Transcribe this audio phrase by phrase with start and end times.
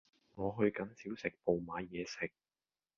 [0.33, 2.31] 我去緊小食部買嘢食